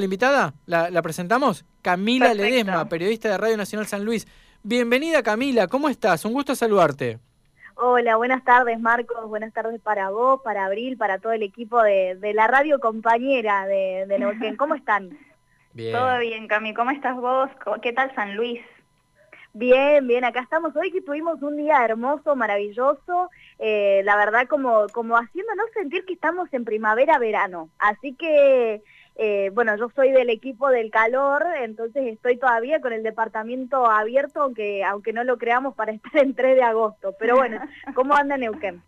la 0.00 0.06
invitada? 0.06 0.54
¿La, 0.66 0.90
la 0.90 1.02
presentamos? 1.02 1.64
Camila 1.80 2.26
Perfecto. 2.26 2.50
Ledesma, 2.50 2.88
periodista 2.88 3.28
de 3.28 3.38
Radio 3.38 3.56
Nacional 3.56 3.86
San 3.86 4.04
Luis. 4.04 4.26
Bienvenida 4.64 5.22
Camila, 5.22 5.68
¿cómo 5.68 5.88
estás? 5.88 6.24
Un 6.24 6.32
gusto 6.32 6.56
saludarte. 6.56 7.20
Hola, 7.76 8.16
buenas 8.16 8.42
tardes 8.42 8.80
Marcos, 8.80 9.28
buenas 9.28 9.52
tardes 9.52 9.80
para 9.80 10.10
vos, 10.10 10.40
para 10.42 10.64
Abril, 10.64 10.96
para 10.96 11.20
todo 11.20 11.30
el 11.30 11.44
equipo 11.44 11.80
de, 11.80 12.16
de 12.16 12.34
la 12.34 12.48
radio 12.48 12.80
compañera 12.80 13.68
de, 13.68 14.06
de 14.08 14.18
Neuquén. 14.18 14.56
¿Cómo 14.56 14.74
están? 14.74 15.16
Bien. 15.74 15.92
Todo 15.92 16.18
bien, 16.18 16.48
Cami. 16.48 16.74
¿Cómo 16.74 16.90
estás 16.90 17.16
vos? 17.16 17.48
¿Qué 17.80 17.92
tal 17.92 18.12
San 18.16 18.34
Luis? 18.34 18.60
Bien, 19.56 20.04
bien, 20.08 20.24
acá 20.24 20.40
estamos. 20.40 20.74
Hoy 20.74 20.90
que 20.90 21.02
tuvimos 21.02 21.40
un 21.40 21.56
día 21.56 21.84
hermoso, 21.84 22.34
maravilloso, 22.34 23.30
eh, 23.60 24.02
la 24.04 24.16
verdad 24.16 24.48
como, 24.48 24.86
como 24.92 25.16
haciéndonos 25.16 25.66
sentir 25.72 26.04
que 26.04 26.14
estamos 26.14 26.52
en 26.52 26.64
primavera-verano. 26.64 27.70
Así 27.78 28.16
que, 28.16 28.82
eh, 29.16 29.50
bueno, 29.54 29.76
yo 29.76 29.88
soy 29.94 30.10
del 30.10 30.28
equipo 30.30 30.68
del 30.70 30.90
calor, 30.90 31.44
entonces 31.62 32.04
estoy 32.06 32.36
todavía 32.38 32.80
con 32.80 32.92
el 32.92 33.02
departamento 33.02 33.86
abierto, 33.90 34.42
aunque, 34.42 34.82
aunque 34.84 35.12
no 35.12 35.22
lo 35.24 35.38
creamos 35.38 35.74
para 35.74 35.92
estar 35.92 36.16
en 36.22 36.34
3 36.34 36.56
de 36.56 36.62
agosto. 36.62 37.14
Pero 37.18 37.36
bueno, 37.36 37.60
¿cómo 37.94 38.14
anda 38.16 38.36
Neuquén? 38.36 38.82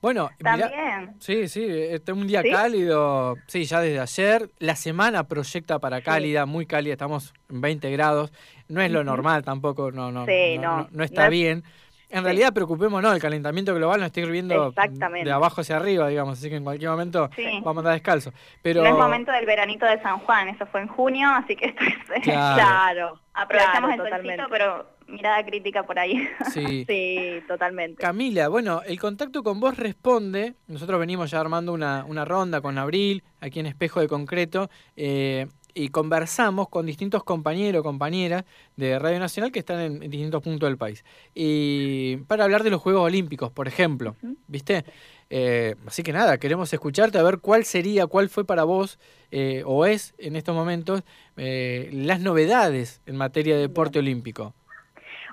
Bueno, 0.00 0.30
mirá- 0.38 0.58
También. 0.70 1.14
sí, 1.18 1.48
sí, 1.48 1.64
este 1.68 2.12
es 2.12 2.16
un 2.18 2.28
día 2.28 2.42
¿Sí? 2.42 2.50
cálido, 2.50 3.34
sí, 3.48 3.64
ya 3.64 3.80
desde 3.80 3.98
ayer. 3.98 4.48
La 4.60 4.76
semana 4.76 5.24
proyecta 5.26 5.80
para 5.80 6.02
cálida, 6.02 6.46
muy 6.46 6.66
cálida, 6.66 6.92
estamos 6.92 7.34
en 7.50 7.60
20 7.60 7.90
grados. 7.90 8.32
No 8.68 8.80
es 8.80 8.92
lo 8.92 9.02
normal 9.02 9.42
tampoco, 9.42 9.90
no, 9.90 10.12
no, 10.12 10.24
Sí, 10.24 10.56
no, 10.58 10.62
no, 10.62 10.76
no- 10.82 10.88
no 10.92 11.02
está 11.04 11.22
no 11.22 11.26
es- 11.26 11.30
bien. 11.32 11.64
En 12.10 12.24
realidad 12.24 12.52
preocupémonos, 12.54 13.14
el 13.14 13.20
calentamiento 13.20 13.74
global 13.74 14.00
nos 14.00 14.06
está 14.06 14.20
hirviendo 14.20 14.68
Exactamente. 14.68 15.26
de 15.28 15.32
abajo 15.32 15.60
hacia 15.60 15.76
arriba, 15.76 16.08
digamos, 16.08 16.38
así 16.38 16.48
que 16.48 16.56
en 16.56 16.64
cualquier 16.64 16.90
momento 16.90 17.28
Sí. 17.36 17.44
vamos 17.62 17.76
a 17.76 17.80
andar 17.80 17.92
descalzo. 17.94 18.32
Pero 18.62 18.82
No 18.82 18.88
es 18.88 18.94
momento 18.96 19.30
del 19.32 19.44
veranito 19.46 19.84
de 19.86 20.00
San 20.00 20.18
Juan, 20.20 20.48
eso 20.48 20.64
fue 20.66 20.80
en 20.80 20.88
junio, 20.88 21.28
así 21.28 21.54
que 21.54 21.66
esto 21.66 21.82
es- 22.14 22.22
Claro. 22.22 22.54
Claro, 22.56 23.20
aprovechamos 23.34 23.88
claro, 23.88 23.92
el 23.92 23.98
totalmente. 24.10 24.42
solcito, 24.42 24.48
pero 24.50 24.86
mirada 25.06 25.44
crítica 25.44 25.82
por 25.84 25.98
ahí. 25.98 26.26
sí. 26.52 26.84
Sí, 26.86 27.40
totalmente. 27.46 28.00
Camila, 28.02 28.48
bueno, 28.48 28.82
el 28.86 28.98
contacto 28.98 29.42
con 29.42 29.60
vos 29.60 29.76
responde, 29.76 30.54
nosotros 30.66 30.98
venimos 31.00 31.30
ya 31.30 31.40
armando 31.40 31.72
una, 31.72 32.04
una 32.06 32.24
ronda 32.24 32.60
con 32.60 32.78
Abril, 32.78 33.22
aquí 33.40 33.60
en 33.60 33.66
Espejo 33.66 34.00
de 34.00 34.08
Concreto, 34.08 34.70
eh, 34.96 35.46
y 35.74 35.88
conversamos 35.88 36.68
con 36.68 36.86
distintos 36.86 37.24
compañeros, 37.24 37.82
compañeras 37.82 38.44
de 38.76 38.98
Radio 38.98 39.18
Nacional 39.18 39.52
que 39.52 39.60
están 39.60 39.80
en, 39.80 40.02
en 40.02 40.10
distintos 40.10 40.42
puntos 40.42 40.68
del 40.68 40.78
país. 40.78 41.04
Y 41.34 42.16
para 42.28 42.44
hablar 42.44 42.62
de 42.62 42.70
los 42.70 42.80
Juegos 42.80 43.02
Olímpicos, 43.02 43.50
por 43.52 43.68
ejemplo. 43.68 44.16
¿viste? 44.46 44.84
Eh, 45.30 45.74
así 45.86 46.02
que 46.02 46.12
nada, 46.12 46.38
queremos 46.38 46.72
escucharte 46.72 47.18
a 47.18 47.22
ver 47.22 47.38
cuál 47.38 47.64
sería, 47.64 48.06
cuál 48.06 48.28
fue 48.28 48.44
para 48.44 48.64
vos, 48.64 48.98
eh, 49.30 49.62
o 49.66 49.86
es 49.86 50.14
en 50.18 50.36
estos 50.36 50.54
momentos, 50.54 51.02
eh, 51.36 51.90
las 51.92 52.20
novedades 52.20 53.02
en 53.06 53.16
materia 53.16 53.54
de 53.54 53.62
deporte 53.62 53.98
olímpico. 53.98 54.54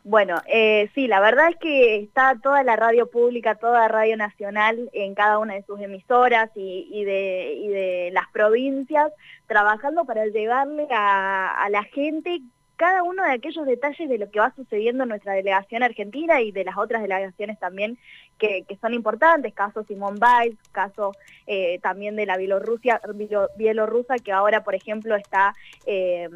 Bueno, 0.07 0.39
eh, 0.45 0.91
sí, 0.93 1.07
la 1.07 1.19
verdad 1.19 1.49
es 1.49 1.55
que 1.55 1.95
está 1.97 2.37
toda 2.41 2.61
la 2.61 2.75
radio 2.75 3.09
pública, 3.09 3.55
toda 3.55 3.87
Radio 3.87 4.15
Nacional 4.17 4.87
en 4.93 5.15
cada 5.15 5.39
una 5.39 5.55
de 5.55 5.63
sus 5.63 5.81
emisoras 5.81 6.51
y, 6.53 7.03
de 7.03 8.11
las 8.13 8.27
provincias 8.31 9.11
trabajando 9.47 10.05
para 10.05 10.27
llevarle 10.27 10.87
a, 10.91 11.59
a 11.59 11.69
la 11.71 11.83
gente 11.85 12.41
cada 12.75 13.01
uno 13.01 13.23
de 13.23 13.31
aquellos 13.31 13.65
detalles 13.65 14.07
de 14.07 14.19
lo 14.19 14.29
que 14.29 14.39
va 14.39 14.53
sucediendo 14.55 15.03
en 15.03 15.09
nuestra 15.09 15.33
delegación 15.33 15.81
argentina 15.81 16.39
y 16.39 16.51
de 16.51 16.65
las 16.65 16.77
otras 16.77 17.01
delegaciones 17.01 17.57
también 17.57 17.97
que, 18.37 18.63
que 18.63 18.75
son 18.77 18.93
importantes, 18.93 19.53
caso 19.53 19.83
Simón 19.85 20.19
Biles, 20.19 20.57
caso 20.71 21.13
eh, 21.47 21.79
también 21.79 22.15
de 22.15 22.25
la 22.25 22.37
Bielorrusia, 22.37 23.01
Bielo- 23.13 23.49
Bielorrusa 23.57 24.15
que 24.17 24.31
ahora 24.31 24.63
por 24.63 24.75
ejemplo 24.75 25.15
está 25.15 25.53
eh, 25.85 26.27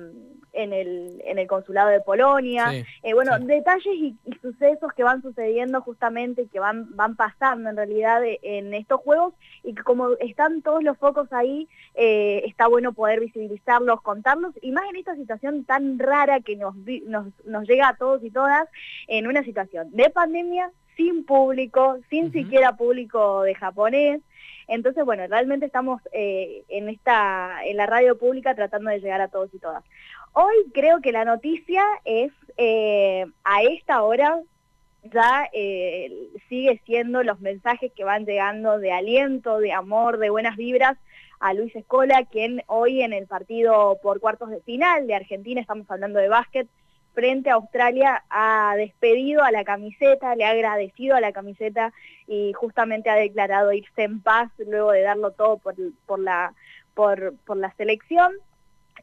en, 0.53 0.73
el, 0.73 1.21
en 1.25 1.37
el 1.37 1.47
consulado 1.47 1.89
de 1.89 2.01
Polonia. 2.01 2.71
Sí. 2.71 2.83
Eh, 3.03 3.13
bueno, 3.13 3.37
Sí. 3.37 3.45
detalles 3.45 3.85
y, 3.95 4.15
y 4.25 4.33
sucesos 4.41 4.91
que 4.93 5.03
van 5.03 5.21
sucediendo 5.21 5.81
justamente, 5.81 6.47
que 6.47 6.59
van, 6.59 6.95
van 6.95 7.15
pasando 7.15 7.69
en 7.69 7.75
realidad 7.77 8.21
en 8.23 8.73
estos 8.73 9.01
juegos 9.01 9.33
y 9.63 9.75
que 9.75 9.83
como 9.83 10.11
están 10.19 10.61
todos 10.61 10.83
los 10.83 10.97
focos 10.97 11.31
ahí, 11.31 11.67
está 11.93 12.67
bueno 12.67 12.93
poder 12.93 13.19
visibilizarlos, 13.19 14.01
contarlos 14.01 14.53
y 14.61 14.71
más 14.71 14.85
en 14.89 14.95
esta 14.95 15.15
situación 15.15 15.65
tan 15.65 15.99
rara 15.99 16.39
que 16.39 16.55
nos, 16.55 16.73
nos 17.45 17.67
llega 17.67 17.89
a 17.89 17.95
todos 17.97 18.23
y 18.23 18.31
todas 18.31 18.67
en 19.07 19.27
una 19.27 19.43
situación 19.43 19.89
de 19.91 20.09
pandemia, 20.09 20.71
sin 20.99 21.23
público, 21.23 21.97
sin 22.09 22.33
siquiera 22.33 22.75
público 22.75 23.43
de 23.43 23.55
japonés. 23.55 24.21
Entonces, 24.67 25.05
bueno, 25.05 25.25
realmente 25.27 25.65
estamos 25.65 26.01
eh, 26.11 26.63
en 26.67 26.89
esta 26.89 27.65
en 27.65 27.77
la 27.77 27.85
radio 27.85 28.17
pública 28.17 28.53
tratando 28.53 28.89
de 28.91 28.99
llegar 28.99 29.21
a 29.21 29.29
todos 29.29 29.49
y 29.53 29.59
todas. 29.59 29.81
Hoy 30.33 30.55
creo 30.73 30.99
que 30.99 31.13
la 31.13 31.23
noticia 31.23 31.85
es, 32.03 32.33
eh, 32.57 33.25
a 33.45 33.63
esta 33.63 34.03
hora, 34.03 34.41
ya 35.03 35.47
eh, 35.53 36.27
sigue 36.49 36.81
siendo 36.85 37.23
los 37.23 37.39
mensajes 37.39 37.93
que 37.93 38.03
van 38.03 38.25
llegando 38.25 38.77
de 38.77 38.91
aliento, 38.91 39.59
de 39.59 39.71
amor, 39.71 40.17
de 40.17 40.29
buenas 40.29 40.57
vibras 40.57 40.97
a 41.39 41.53
Luis 41.53 41.73
Escola, 41.73 42.25
quien 42.25 42.61
hoy 42.67 43.01
en 43.01 43.13
el 43.13 43.25
partido 43.25 43.97
por 44.03 44.19
cuartos 44.19 44.49
de 44.49 44.59
final 44.59 45.07
de 45.07 45.15
Argentina, 45.15 45.61
estamos 45.61 45.89
hablando 45.89 46.19
de 46.19 46.27
básquet, 46.27 46.67
frente 47.19 47.49
a 47.49 47.55
Australia, 47.55 48.23
ha 48.29 48.75
despedido 48.77 49.43
a 49.43 49.51
la 49.51 49.65
camiseta, 49.65 50.35
le 50.35 50.45
ha 50.45 50.51
agradecido 50.51 51.17
a 51.17 51.19
la 51.19 51.33
camiseta 51.33 51.91
y 52.27 52.53
justamente 52.53 53.09
ha 53.09 53.15
declarado 53.15 53.73
irse 53.73 54.03
en 54.03 54.21
paz 54.21 54.49
luego 54.57 54.93
de 54.93 55.01
darlo 55.01 55.31
todo 55.31 55.57
por, 55.57 55.75
la, 56.17 56.53
por 56.93 57.57
la 57.57 57.73
selección. 57.73 58.31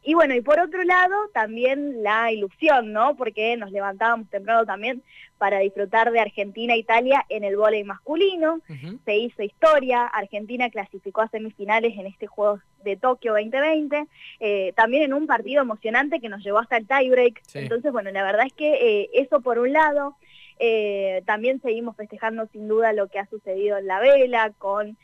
Y 0.07 0.13
bueno, 0.13 0.33
y 0.33 0.39
por 0.39 0.57
otro 0.61 0.85
lado, 0.85 1.17
también 1.33 2.01
la 2.01 2.31
ilusión, 2.31 2.93
¿no? 2.93 3.17
Porque 3.17 3.57
nos 3.57 3.73
levantábamos 3.73 4.29
temprano 4.29 4.65
también 4.65 5.03
para 5.37 5.59
disfrutar 5.59 6.13
de 6.13 6.21
Argentina-Italia 6.21 7.25
en 7.27 7.43
el 7.43 7.57
vóley 7.57 7.83
masculino. 7.83 8.61
Se 9.03 9.17
hizo 9.17 9.43
historia, 9.43 10.05
Argentina 10.05 10.69
clasificó 10.69 11.23
a 11.23 11.27
semifinales 11.27 11.97
en 11.97 12.05
este 12.05 12.25
Juegos 12.25 12.61
de 12.85 12.95
Tokio 12.95 13.33
2020, 13.33 14.07
eh, 14.39 14.71
también 14.77 15.03
en 15.03 15.13
un 15.13 15.27
partido 15.27 15.61
emocionante 15.61 16.21
que 16.21 16.29
nos 16.29 16.41
llevó 16.41 16.59
hasta 16.59 16.77
el 16.77 16.87
tiebreak. 16.87 17.41
Sí. 17.45 17.59
Entonces, 17.59 17.91
bueno, 17.91 18.09
la 18.09 18.23
verdad 18.23 18.45
es 18.45 18.53
que 18.53 19.01
eh, 19.01 19.09
eso 19.11 19.41
por 19.41 19.59
un 19.59 19.73
lado, 19.73 20.15
eh, 20.57 21.21
también 21.25 21.61
seguimos 21.61 21.97
festejando 21.97 22.47
sin 22.53 22.69
duda 22.69 22.93
lo 22.93 23.09
que 23.09 23.19
ha 23.19 23.27
sucedido 23.27 23.77
en 23.77 23.87
la 23.87 23.99
vela 23.99 24.53
con 24.57 24.97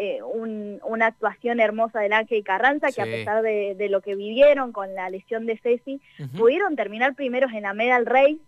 eh, 0.00 0.22
un- 0.22 0.80
una 0.84 1.06
actuación 1.06 1.58
hermosa 1.60 2.00
del 2.00 2.12
Ángel 2.12 2.44
Carranza, 2.44 2.92
que 2.92 3.02
a 3.02 3.04
pesar 3.18 3.42
de, 3.42 3.74
de 3.76 3.88
lo 3.88 4.00
que 4.00 4.14
vivieron 4.14 4.72
con 4.72 4.94
la 4.94 5.10
lesión 5.10 5.44
de 5.46 5.58
Ceci, 5.58 6.00
pudieron 6.36 6.76
terminar 6.76 7.14
primeros 7.14 7.52
en 7.52 7.62
la 7.62 7.74
Medal 7.74 8.06
Race, 8.06 8.38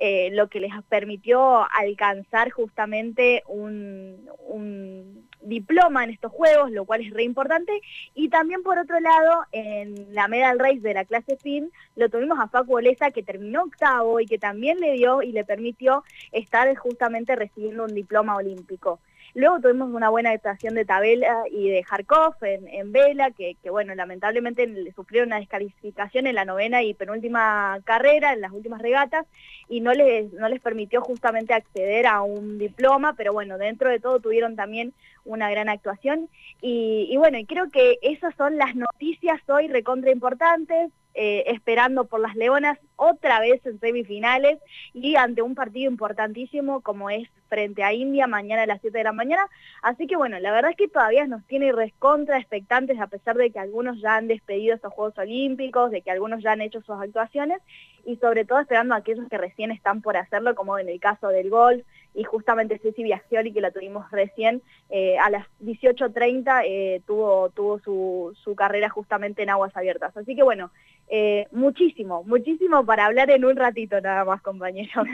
eh, 0.00 0.30
lo 0.32 0.48
que 0.48 0.60
les 0.60 0.70
permitió 0.88 1.66
alcanzar 1.72 2.50
justamente 2.50 3.42
un, 3.48 4.28
un 4.46 5.26
diploma 5.40 6.04
en 6.04 6.10
estos 6.10 6.30
juegos, 6.30 6.70
lo 6.70 6.84
cual 6.84 7.00
es 7.00 7.10
re 7.12 7.24
importante. 7.24 7.72
Y 8.14 8.28
también 8.28 8.62
por 8.62 8.78
otro 8.78 9.00
lado, 9.00 9.44
en 9.50 10.14
la 10.14 10.28
Medal 10.28 10.58
Race 10.58 10.80
de 10.80 10.94
la 10.94 11.04
clase 11.04 11.36
fin, 11.36 11.70
lo 11.96 12.08
tuvimos 12.08 12.38
a 12.38 12.48
Facu 12.48 12.76
Olesa, 12.76 13.10
que 13.10 13.22
terminó 13.22 13.62
octavo 13.62 14.20
y 14.20 14.26
que 14.26 14.38
también 14.38 14.78
le 14.78 14.92
dio 14.92 15.22
y 15.22 15.32
le 15.32 15.44
permitió 15.44 16.04
estar 16.32 16.72
justamente 16.76 17.34
recibiendo 17.34 17.84
un 17.84 17.94
diploma 17.94 18.36
olímpico. 18.36 19.00
Luego 19.34 19.60
tuvimos 19.60 19.90
una 19.90 20.08
buena 20.08 20.30
actuación 20.30 20.74
de 20.74 20.84
Tabela 20.84 21.44
y 21.50 21.68
de 21.68 21.82
Jarkov 21.82 22.34
en, 22.42 22.66
en 22.68 22.92
vela, 22.92 23.30
que, 23.30 23.56
que, 23.62 23.70
bueno, 23.70 23.94
lamentablemente 23.94 24.66
le 24.66 24.92
sufrieron 24.92 25.28
una 25.28 25.38
descalificación 25.38 26.26
en 26.26 26.34
la 26.34 26.44
novena 26.44 26.82
y 26.82 26.94
penúltima 26.94 27.78
carrera, 27.84 28.32
en 28.32 28.40
las 28.40 28.52
últimas 28.52 28.82
regatas, 28.82 29.26
y 29.68 29.80
no 29.80 29.92
les, 29.92 30.32
no 30.32 30.48
les 30.48 30.60
permitió 30.60 31.00
justamente 31.00 31.54
acceder 31.54 32.06
a 32.06 32.22
un 32.22 32.58
diploma, 32.58 33.14
pero 33.14 33.32
bueno, 33.32 33.58
dentro 33.58 33.90
de 33.90 34.00
todo 34.00 34.20
tuvieron 34.20 34.56
también 34.56 34.94
una 35.24 35.50
gran 35.50 35.68
actuación. 35.68 36.28
Y, 36.60 37.14
bueno, 37.18 37.38
y 37.38 37.44
creo 37.44 37.70
que 37.70 37.98
esas 38.02 38.34
son 38.36 38.56
las 38.56 38.74
noticias 38.74 39.40
hoy 39.48 39.68
recontra 39.68 40.10
importantes, 40.10 40.90
eh, 41.14 41.44
esperando 41.46 42.06
por 42.06 42.20
las 42.20 42.34
Leonas 42.34 42.78
otra 42.98 43.40
vez 43.40 43.64
en 43.64 43.78
semifinales 43.80 44.58
y 44.92 45.16
ante 45.16 45.40
un 45.40 45.54
partido 45.54 45.90
importantísimo 45.90 46.80
como 46.80 47.10
es 47.10 47.28
frente 47.48 47.82
a 47.82 47.92
India 47.92 48.26
mañana 48.26 48.62
a 48.62 48.66
las 48.66 48.80
7 48.80 48.98
de 48.98 49.04
la 49.04 49.12
mañana. 49.12 49.48
Así 49.82 50.06
que 50.06 50.16
bueno, 50.16 50.38
la 50.40 50.52
verdad 50.52 50.72
es 50.72 50.76
que 50.76 50.88
todavía 50.88 51.26
nos 51.26 51.44
tiene 51.46 51.72
recontra 51.72 52.38
expectantes 52.38 53.00
a 53.00 53.06
pesar 53.06 53.36
de 53.36 53.50
que 53.50 53.58
algunos 53.58 54.00
ya 54.00 54.16
han 54.16 54.28
despedido 54.28 54.74
estos 54.74 54.92
Juegos 54.92 55.16
Olímpicos, 55.16 55.90
de 55.90 56.02
que 56.02 56.10
algunos 56.10 56.42
ya 56.42 56.52
han 56.52 56.60
hecho 56.60 56.82
sus 56.82 57.00
actuaciones 57.00 57.60
y 58.04 58.16
sobre 58.16 58.44
todo 58.44 58.60
esperando 58.60 58.94
a 58.94 58.98
aquellos 58.98 59.28
que 59.28 59.38
recién 59.38 59.70
están 59.70 60.02
por 60.02 60.16
hacerlo, 60.16 60.54
como 60.54 60.78
en 60.78 60.88
el 60.88 60.98
caso 60.98 61.28
del 61.28 61.50
golf 61.50 61.84
y 62.14 62.24
justamente 62.24 62.78
Ceci 62.78 63.02
Biagioli, 63.02 63.52
que 63.52 63.60
la 63.60 63.70
tuvimos 63.70 64.10
recién, 64.10 64.62
eh, 64.90 65.18
a 65.18 65.30
las 65.30 65.46
18.30 65.62 66.62
eh, 66.64 67.02
tuvo, 67.06 67.50
tuvo 67.50 67.78
su, 67.80 68.36
su 68.42 68.54
carrera 68.54 68.88
justamente 68.88 69.42
en 69.42 69.50
aguas 69.50 69.76
abiertas. 69.76 70.16
Así 70.16 70.34
que 70.34 70.42
bueno, 70.42 70.70
eh, 71.08 71.46
muchísimo, 71.52 72.24
muchísimo 72.24 72.84
para 72.88 73.04
hablar 73.04 73.30
en 73.30 73.44
un 73.44 73.54
ratito 73.54 74.00
nada 74.00 74.24
más, 74.24 74.40
compañero. 74.40 75.04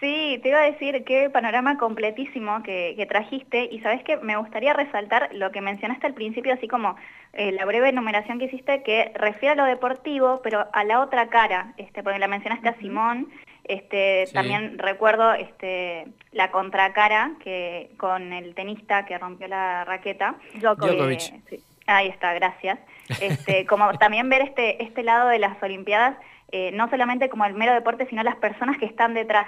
Sí, 0.00 0.40
te 0.42 0.48
iba 0.48 0.58
a 0.58 0.64
decir 0.64 1.04
qué 1.04 1.30
panorama 1.30 1.78
completísimo 1.78 2.60
que, 2.64 3.06
trajiste 3.08 3.68
y 3.70 3.78
sabes 3.82 4.02
que 4.02 4.16
me 4.16 4.36
gustaría 4.36 4.72
resaltar 4.72 5.28
lo 5.32 5.52
que 5.52 5.60
mencionaste 5.60 6.08
al 6.08 6.14
principio, 6.14 6.52
así 6.52 6.66
como 6.66 6.96
eh, 7.34 7.52
la 7.52 7.64
breve 7.64 7.90
enumeración 7.90 8.40
que 8.40 8.46
hiciste 8.46 8.82
que 8.82 9.12
refiere 9.14 9.52
a 9.52 9.54
lo 9.54 9.64
deportivo, 9.64 10.40
pero 10.42 10.66
a 10.72 10.82
la 10.82 10.98
otra 10.98 11.28
cara, 11.28 11.72
este, 11.76 12.02
porque 12.02 12.18
la 12.18 12.26
mencionaste 12.26 12.68
a 12.68 12.78
Simón, 12.80 13.28
este, 13.62 14.24
también 14.32 14.76
recuerdo 14.76 15.34
este, 15.34 16.08
la 16.32 16.50
contracara 16.50 17.34
que 17.44 17.92
con 17.96 18.32
el 18.32 18.56
tenista 18.56 19.06
que 19.06 19.18
rompió 19.18 19.46
la 19.46 19.84
raqueta. 19.84 20.34
Djokovic. 20.54 21.32
Ahí 21.86 22.08
está, 22.08 22.34
gracias. 22.34 22.80
Este, 23.20 23.66
como 23.66 23.92
también 23.98 24.28
ver 24.28 24.42
este, 24.42 24.82
este 24.82 25.04
lado 25.04 25.28
de 25.28 25.38
las 25.38 25.62
Olimpiadas, 25.62 26.16
eh, 26.52 26.70
no 26.72 26.88
solamente 26.88 27.28
como 27.28 27.44
el 27.44 27.54
mero 27.54 27.72
deporte, 27.74 28.06
sino 28.06 28.22
las 28.22 28.36
personas 28.36 28.78
que 28.78 28.86
están 28.86 29.14
detrás 29.14 29.46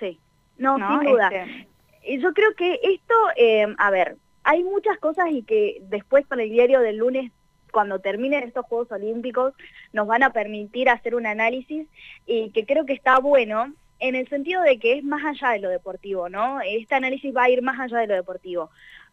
Sí, 0.00 0.18
no, 0.56 0.76
sin 0.76 1.10
duda. 1.10 1.28
Este... 1.28 2.18
Yo 2.18 2.32
creo 2.32 2.54
que 2.54 2.80
esto, 2.82 3.14
eh, 3.36 3.66
a 3.76 3.90
ver, 3.90 4.16
hay 4.44 4.64
muchas 4.64 4.98
cosas 4.98 5.26
y 5.30 5.42
que 5.42 5.78
después 5.82 6.26
con 6.26 6.40
el 6.40 6.50
diario 6.50 6.80
del 6.80 6.96
lunes 6.96 7.30
cuando 7.70 7.98
terminen 7.98 8.44
estos 8.44 8.64
Juegos 8.64 8.90
Olímpicos 8.92 9.52
nos 9.92 10.06
van 10.06 10.22
a 10.22 10.32
permitir 10.32 10.88
hacer 10.88 11.14
un 11.14 11.26
análisis 11.26 11.86
y 12.26 12.50
que 12.50 12.64
creo 12.64 12.86
que 12.86 12.94
está 12.94 13.18
bueno 13.18 13.72
en 14.00 14.14
el 14.14 14.26
sentido 14.28 14.62
de 14.62 14.78
que 14.78 14.96
es 14.96 15.04
más 15.04 15.24
allá 15.24 15.50
de 15.52 15.58
lo 15.58 15.68
deportivo, 15.68 16.28
¿no? 16.28 16.60
Este 16.62 16.94
análisis 16.94 17.34
va 17.36 17.44
a 17.44 17.50
ir 17.50 17.62
más 17.62 17.78
allá 17.78 17.98
de 17.98 18.06
lo 18.06 18.14
deportivo, 18.14 18.70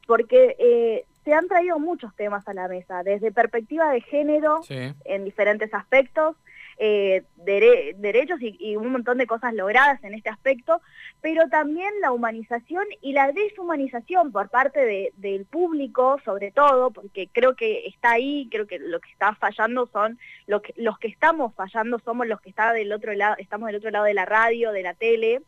porque 0.08 0.56
eh, 0.60 1.06
se 1.26 1.34
han 1.34 1.48
traído 1.48 1.80
muchos 1.80 2.16
temas 2.16 2.48
a 2.48 2.54
la 2.54 2.68
mesa, 2.68 3.04
desde 3.04 3.32
perspectiva 3.32 3.92
de 3.92 4.02
género 4.02 4.62
en 4.70 5.26
diferentes 5.26 5.74
aspectos, 5.74 6.38
eh, 6.78 7.24
derechos 7.38 8.40
y, 8.42 8.76
un 8.76 8.92
montón 8.92 9.18
de 9.18 9.28
cosas 9.28 9.54
logradas 9.54 10.04
en 10.04 10.14
este 10.14 10.30
aspecto, 10.30 10.82
pero 11.22 11.48
también 11.48 11.90
la 12.02 12.12
humanización 12.12 12.86
y 13.02 13.14
la 13.14 13.32
deshumanización 13.32 14.32
por 14.32 14.50
parte 14.50 15.12
del 15.16 15.46
público, 15.46 16.20
sobre 16.26 16.52
todo, 16.52 16.92
porque 16.92 17.30
creo 17.32 17.56
que 17.56 17.88
está 17.88 18.12
ahí, 18.12 18.50
creo 18.52 18.68
que 18.68 18.80
lo 18.80 19.00
que 19.00 19.12
está 19.12 19.36
fallando 19.36 19.88
son, 19.88 20.20
lo 20.48 20.62
que, 20.62 20.74
los 20.76 20.98
que 21.00 21.08
estamos 21.08 21.54
fallando 21.56 22.00
somos 22.00 22.28
los 22.28 22.42
que 22.42 22.50
está 22.50 22.74
del 22.74 22.92
otro 22.92 23.14
lado, 23.14 23.36
estamos 23.38 23.68
del 23.68 23.78
otro 23.78 23.92
lado 23.92 24.06
de 24.06 24.14
la 24.14 24.26
radio, 24.26 24.72
de 24.72 24.84
la 24.84 24.94
tele, 24.94 25.42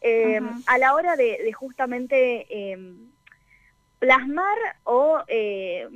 eh, 0.00 0.40
a 0.66 0.78
la 0.78 0.94
hora 0.94 1.16
de, 1.16 1.50
justamente 1.52 2.72
em, 2.72 3.10
plasmar 3.98 4.58
o 4.82 5.22
eh, 5.28 5.88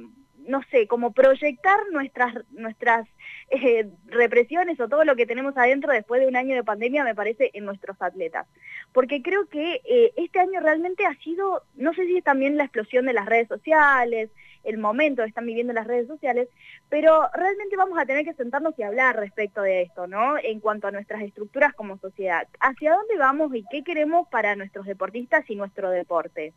no 0.49 0.63
sé, 0.71 0.87
como 0.87 1.13
proyectar 1.13 1.79
nuestras, 1.93 2.35
nuestras 2.51 3.07
eh, 3.51 3.89
represiones 4.07 4.81
o 4.81 4.89
todo 4.89 5.05
lo 5.05 5.15
que 5.15 5.27
tenemos 5.27 5.57
adentro 5.57 5.93
después 5.93 6.21
de 6.21 6.27
un 6.27 6.37
año 6.37 6.55
de 6.55 6.65
pandemia, 6.65 7.05
me 7.05 7.15
parece, 7.15 7.51
en 7.53 7.65
nuestros 7.65 8.01
atletas. 8.01 8.47
Porque 8.93 9.23
creo 9.23 9.47
que 9.47 9.81
eh, 9.85 10.13
este 10.17 10.41
año 10.41 10.61
realmente 10.61 11.05
ha 11.05 11.15
sido, 11.19 11.63
no 11.77 11.93
sé 11.93 12.07
si 12.07 12.17
es 12.17 12.25
también 12.25 12.57
la 12.57 12.65
explosión 12.65 13.07
de 13.07 13.13
las 13.13 13.27
redes 13.27 13.49
sociales, 13.49 14.31
el 14.65 14.79
momento 14.79 15.23
que 15.23 15.29
están 15.29 15.47
viviendo 15.47 15.73
las 15.73 15.87
redes 15.87 16.09
sociales, 16.09 16.49
pero 16.89 17.29
realmente 17.33 17.77
vamos 17.77 17.99
a 17.99 18.07
tener 18.07 18.25
que 18.25 18.35
sentarnos 18.35 18.79
y 18.79 18.83
hablar 18.83 19.17
respecto 19.17 19.63
de 19.63 19.83
esto, 19.83 20.07
¿no? 20.07 20.37
En 20.43 20.61
cuanto 20.61 20.89
a 20.89 20.91
nuestras 20.91 21.23
estructuras 21.23 21.75
como 21.75 21.99
sociedad. 21.99 22.49
¿Hacia 22.61 22.93
dónde 22.93 23.17
vamos 23.19 23.55
y 23.55 23.65
qué 23.71 23.85
queremos 23.85 24.29
para 24.29 24.57
nuestros 24.57 24.87
deportistas 24.87 25.49
y 25.49 25.57
nuestro 25.57 25.91
deporte? 25.91 26.55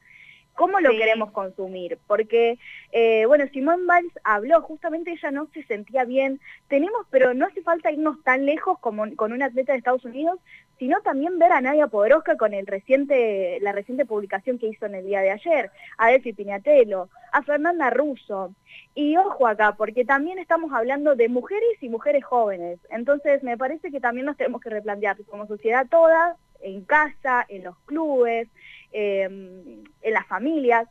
Cómo 0.56 0.80
lo 0.80 0.92
queremos 0.92 1.32
consumir, 1.32 1.98
porque, 2.08 2.60
eh, 2.92 3.26
bueno, 3.26 3.46
Simón 3.52 3.88
Valls 3.88 4.14
habló, 4.24 4.62
justamente 4.62 5.12
ella 5.12 5.32
no 5.32 5.48
se 5.54 5.64
sentía 5.64 6.04
bien, 6.06 6.40
tenemos, 6.68 7.06
pero 7.10 7.34
no 7.34 7.46
hace 7.46 7.62
falta 7.62 7.92
irnos 7.92 8.22
tan 8.24 8.46
lejos 8.46 8.78
como 8.80 9.16
con 9.16 9.32
un 9.32 9.42
atleta 9.44 9.72
de 9.72 9.80
Estados 9.80 10.06
Unidos, 10.06 10.40
sino 10.78 11.02
también 11.02 11.38
ver 11.38 11.52
a 11.52 11.62
Nadia 11.62 11.88
Podoroska 11.88 12.38
con 12.38 12.54
el 12.54 12.66
reciente, 12.66 13.60
la 13.62 13.72
reciente 13.72 14.06
publicación 14.06 14.58
que 14.58 14.68
hizo 14.68 14.86
en 14.86 14.96
el 14.96 15.06
día 15.06 15.22
de 15.22 15.32
ayer, 15.32 15.72
a 15.98 16.10
Delphi 16.10 16.34
Piñatelo, 16.34 17.10
a 17.32 17.44
Fernanda 17.44 17.90
Russo, 17.90 18.54
y 18.94 19.16
ojo 19.18 19.48
acá, 19.48 19.76
porque 19.78 20.06
también 20.06 20.40
estamos 20.40 20.74
hablando 20.74 21.16
de 21.16 21.30
mujeres 21.30 21.82
y 21.82 21.90
mujeres 21.90 22.26
jóvenes, 22.26 22.80
entonces 22.90 23.44
me 23.44 23.58
parece 23.58 23.92
que 23.92 24.00
también 24.00 24.26
nos 24.26 24.38
tenemos 24.38 24.62
que 24.62 24.70
replantear 24.70 25.18
como 25.26 25.48
sociedad 25.48 25.88
toda, 25.90 26.36
en 26.64 26.84
casa, 26.84 27.46
en 27.50 27.64
los 27.64 27.78
clubes, 27.86 28.48
Em, 28.94 29.86
en 30.02 30.14
las 30.14 30.28
familias. 30.28 30.86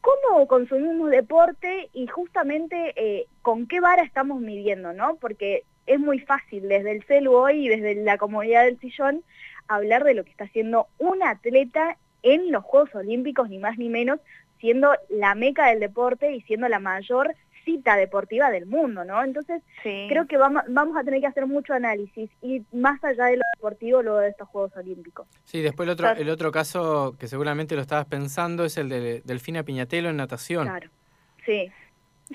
¿Cómo 0.00 0.46
consumimos 0.46 1.10
deporte 1.10 1.90
y 1.92 2.06
justamente 2.06 2.94
eh, 2.96 3.26
con 3.42 3.66
qué 3.66 3.80
vara 3.80 4.02
estamos 4.02 4.40
midiendo, 4.40 4.94
no? 4.94 5.16
Porque 5.16 5.64
es 5.86 6.00
muy 6.00 6.20
fácil 6.20 6.68
desde 6.68 6.92
el 6.92 7.02
celu 7.04 7.34
hoy 7.34 7.66
y 7.66 7.68
desde 7.68 7.96
la 7.96 8.16
comodidad 8.16 8.64
del 8.64 8.80
sillón 8.80 9.22
hablar 9.66 10.04
de 10.04 10.14
lo 10.14 10.24
que 10.24 10.30
está 10.30 10.44
haciendo 10.44 10.86
un 10.96 11.22
atleta 11.22 11.98
en 12.22 12.50
los 12.50 12.64
Juegos 12.64 12.94
Olímpicos, 12.94 13.50
ni 13.50 13.58
más 13.58 13.76
ni 13.76 13.90
menos, 13.90 14.20
siendo 14.58 14.94
la 15.10 15.34
meca 15.34 15.66
del 15.66 15.80
deporte 15.80 16.32
y 16.32 16.40
siendo 16.42 16.68
la 16.68 16.78
mayor 16.78 17.34
cita 17.68 17.96
deportiva 17.96 18.50
del 18.50 18.64
mundo, 18.64 19.04
¿no? 19.04 19.22
Entonces, 19.22 19.62
creo 19.82 20.26
que 20.26 20.38
vamos, 20.38 20.62
vamos 20.68 20.96
a 20.96 21.04
tener 21.04 21.20
que 21.20 21.26
hacer 21.26 21.46
mucho 21.46 21.74
análisis 21.74 22.30
y 22.40 22.62
más 22.72 23.02
allá 23.04 23.26
de 23.26 23.36
lo 23.36 23.42
deportivo 23.56 24.02
luego 24.02 24.20
de 24.20 24.30
estos 24.30 24.48
Juegos 24.48 24.74
Olímpicos. 24.74 25.26
Sí, 25.44 25.60
después 25.60 25.86
el 25.86 25.92
otro, 25.92 26.10
el 26.12 26.30
otro 26.30 26.50
caso 26.50 27.14
que 27.20 27.28
seguramente 27.28 27.74
lo 27.74 27.82
estabas 27.82 28.06
pensando 28.06 28.64
es 28.64 28.78
el 28.78 28.88
de 28.88 29.20
Delfina 29.22 29.64
Piñatelo 29.64 30.08
en 30.08 30.16
natación. 30.16 30.66
Claro, 30.66 30.88
sí. 31.44 31.70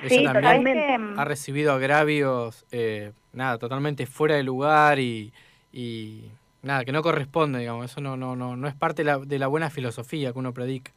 sí, 0.07 0.23
totalmente. 0.23 0.97
ha 1.17 1.25
recibido 1.25 1.73
agravios, 1.73 2.67
eh, 2.71 3.11
nada, 3.31 3.57
totalmente 3.57 4.05
fuera 4.05 4.35
de 4.35 4.43
lugar 4.43 4.99
y, 4.99 5.33
y 5.71 6.25
nada, 6.61 6.85
que 6.85 6.91
no 6.91 7.01
corresponde, 7.01 7.57
digamos, 7.57 7.89
eso 7.89 8.01
no, 8.01 8.17
no, 8.17 8.35
no, 8.35 8.55
no 8.55 8.67
es 8.67 8.75
parte 8.75 9.03
de 9.03 9.05
la, 9.05 9.17
de 9.17 9.39
la 9.39 9.47
buena 9.47 9.71
filosofía 9.71 10.31
que 10.31 10.37
uno 10.37 10.53
predica. 10.53 10.91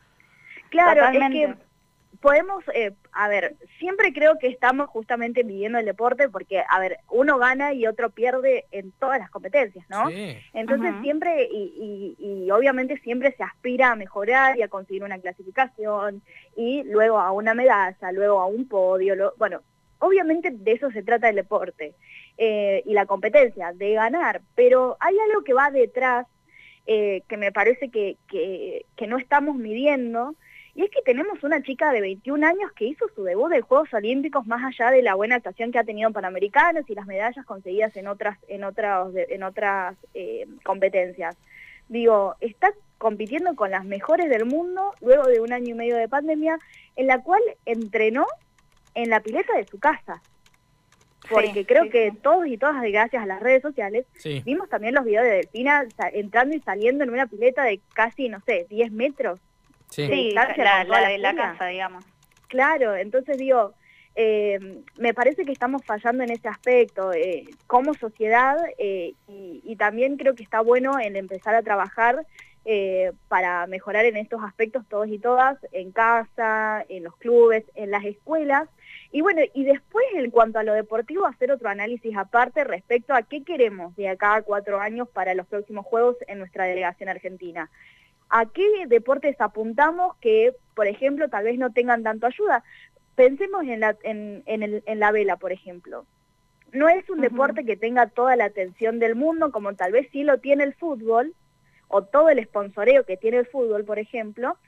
Claro, 0.68 1.06
es 1.06 1.30
que 1.30 1.54
podemos, 2.20 2.64
eh, 2.74 2.92
a 3.12 3.28
ver, 3.28 3.56
siempre 3.78 4.12
creo 4.12 4.38
que 4.38 4.48
estamos 4.48 4.88
justamente 4.88 5.42
viviendo 5.42 5.78
el 5.78 5.84
deporte 5.84 6.28
porque, 6.28 6.62
a 6.68 6.78
ver, 6.78 6.98
uno 7.10 7.38
gana 7.38 7.72
y 7.72 7.86
otro 7.86 8.10
pierde 8.10 8.66
en 8.70 8.92
todas 8.92 9.18
las 9.18 9.30
competencias, 9.30 9.88
¿no? 9.88 10.08
Entonces 10.52 10.94
siempre, 11.02 11.48
y, 11.50 12.16
y, 12.18 12.50
obviamente 12.50 12.98
siempre 12.98 13.34
se 13.36 13.42
aspira 13.42 13.92
a 13.92 13.96
mejorar 13.96 14.58
y 14.58 14.62
a 14.62 14.68
conseguir 14.68 15.04
una 15.04 15.18
clasificación 15.18 16.22
y 16.56 16.84
luego 16.84 17.18
a 17.18 17.32
una 17.32 17.54
medalla, 17.54 18.12
luego 18.12 18.40
a 18.40 18.46
un 18.46 18.68
podio, 18.68 19.34
bueno, 19.38 19.62
obviamente 19.98 20.50
de 20.50 20.72
eso 20.72 20.90
se 20.90 21.02
trata 21.02 21.28
el 21.28 21.36
deporte 21.36 21.94
eh, 22.38 22.82
y 22.84 22.92
la 22.92 23.06
competencia, 23.06 23.72
de 23.72 23.94
ganar, 23.94 24.42
pero 24.54 24.96
hay 25.00 25.16
algo 25.18 25.42
que 25.42 25.54
va 25.54 25.70
detrás 25.70 26.26
eh, 26.86 27.22
que 27.28 27.36
me 27.36 27.52
parece 27.52 27.90
que, 27.90 28.16
que, 28.28 28.86
que 28.96 29.06
no 29.06 29.18
estamos 29.18 29.56
midiendo, 29.56 30.36
y 30.76 30.82
es 30.82 30.90
que 30.90 31.00
tenemos 31.00 31.42
una 31.42 31.62
chica 31.62 31.90
de 31.90 32.02
21 32.02 32.46
años 32.46 32.70
que 32.72 32.84
hizo 32.84 33.06
su 33.14 33.24
debut 33.24 33.48
de 33.48 33.62
Juegos 33.62 33.92
Olímpicos 33.94 34.46
más 34.46 34.62
allá 34.62 34.90
de 34.90 35.00
la 35.00 35.14
buena 35.14 35.36
actuación 35.36 35.72
que 35.72 35.78
ha 35.78 35.84
tenido 35.84 36.08
en 36.08 36.12
Panamericanos 36.12 36.84
y 36.88 36.94
las 36.94 37.06
medallas 37.06 37.46
conseguidas 37.46 37.96
en 37.96 38.06
otras, 38.06 38.38
en 38.46 38.62
otras, 38.62 39.08
en 39.14 39.42
otras 39.42 39.96
eh, 40.12 40.46
competencias. 40.62 41.34
Digo, 41.88 42.34
está 42.40 42.74
compitiendo 42.98 43.56
con 43.56 43.70
las 43.70 43.86
mejores 43.86 44.28
del 44.28 44.44
mundo 44.44 44.92
luego 45.00 45.24
de 45.24 45.40
un 45.40 45.54
año 45.54 45.70
y 45.70 45.74
medio 45.74 45.96
de 45.96 46.08
pandemia, 46.08 46.58
en 46.96 47.06
la 47.06 47.22
cual 47.22 47.40
entrenó 47.64 48.26
en 48.94 49.08
la 49.08 49.20
pileta 49.20 49.56
de 49.56 49.64
su 49.64 49.78
casa. 49.78 50.20
Porque 51.30 51.64
creo 51.64 51.88
que 51.88 52.12
todos 52.22 52.46
y 52.46 52.58
todas, 52.58 52.82
gracias 52.82 53.22
a 53.22 53.26
las 53.26 53.40
redes 53.40 53.62
sociales, 53.62 54.04
vimos 54.44 54.68
también 54.68 54.94
los 54.94 55.06
videos 55.06 55.24
de 55.24 55.36
Delfina 55.36 55.86
entrando 56.12 56.54
y 56.54 56.60
saliendo 56.60 57.02
en 57.02 57.10
una 57.10 57.26
pileta 57.26 57.64
de 57.64 57.80
casi, 57.94 58.28
no 58.28 58.40
sé, 58.40 58.66
10 58.68 58.92
metros 58.92 59.40
Sí, 59.88 60.32
la, 60.32 60.46
de 61.08 61.18
la 61.18 61.34
casa, 61.34 61.66
digamos. 61.66 62.04
Claro, 62.48 62.94
entonces 62.94 63.38
digo, 63.38 63.74
eh, 64.18 64.82
me 64.96 65.12
parece 65.12 65.44
que 65.44 65.52
estamos 65.52 65.84
fallando 65.84 66.24
en 66.24 66.30
ese 66.30 66.48
aspecto 66.48 67.12
eh, 67.12 67.44
como 67.66 67.92
sociedad 67.92 68.56
eh, 68.78 69.12
y, 69.28 69.76
también 69.76 70.16
creo 70.16 70.34
que 70.34 70.42
está 70.42 70.62
bueno 70.62 70.98
el 70.98 71.16
empezar 71.16 71.54
a 71.54 71.62
trabajar 71.62 72.26
para 73.28 73.68
mejorar 73.68 74.06
en 74.06 74.16
estos 74.16 74.42
aspectos 74.42 74.84
todos 74.88 75.06
y 75.06 75.20
todas, 75.20 75.56
en 75.70 75.92
casa, 75.92 76.84
en 76.88 77.04
los 77.04 77.14
clubes, 77.16 77.62
en 77.76 77.92
las 77.92 78.04
escuelas. 78.04 78.68
Y 79.12 79.20
bueno, 79.20 79.42
y 79.54 79.62
después 79.62 80.04
en 80.14 80.32
cuanto 80.32 80.58
a 80.58 80.64
lo 80.64 80.72
deportivo, 80.72 81.26
hacer 81.26 81.52
otro 81.52 81.68
análisis 81.68 82.16
aparte 82.16 82.64
respecto 82.64 83.14
a 83.14 83.22
qué 83.22 83.44
queremos 83.44 83.94
de 83.94 84.08
acá 84.08 84.34
a 84.34 84.42
cuatro 84.42 84.80
años 84.80 85.08
para 85.08 85.34
los 85.34 85.46
próximos 85.46 85.86
Juegos 85.86 86.16
en 86.26 86.40
nuestra 86.40 86.64
delegación 86.64 87.08
argentina 87.08 87.70
a 88.38 88.44
qué 88.44 88.86
deportes 88.86 89.40
apuntamos 89.40 90.14
que, 90.20 90.54
por 90.74 90.86
ejemplo, 90.86 91.30
tal 91.30 91.44
vez 91.44 91.58
no 91.58 91.72
tengan 91.72 92.02
tanto 92.02 92.26
ayuda. 92.26 92.62
Pensemos 93.14 93.64
en 93.64 93.80
la, 93.80 93.96
en, 94.02 94.42
en, 94.44 95.00
la 95.00 95.10
vela, 95.10 95.36
por 95.36 95.52
ejemplo. 95.52 96.04
No 96.70 96.90
es 96.90 97.08
un 97.08 97.22
deporte 97.22 97.64
que 97.64 97.78
tenga 97.78 98.08
toda 98.08 98.36
la 98.36 98.44
atención 98.44 98.98
del 98.98 99.14
mundo, 99.14 99.50
como 99.52 99.74
tal 99.74 99.92
vez 99.92 100.08
sí 100.12 100.22
lo 100.22 100.38
tiene 100.38 100.64
el 100.64 100.74
fútbol, 100.74 101.34
o 101.88 102.02
todo 102.02 102.28
el 102.28 102.44
sponsoreo 102.44 103.06
que 103.06 103.16
tiene 103.16 103.38
el 103.38 103.46
fútbol, 103.46 103.86
por 103.86 103.98
ejemplo. 103.98 104.58